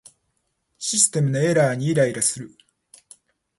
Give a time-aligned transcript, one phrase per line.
[0.79, 2.57] システムのエラーにイライラする